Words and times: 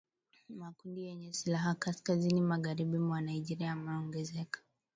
Makundi 0.49 1.01
yenye 1.05 1.33
silaha 1.33 1.75
kaskazini 1.75 2.41
magharibi 2.41 2.97
mwa 2.97 3.21
Nigeria 3.21 3.67
yameongezeka 3.67 4.59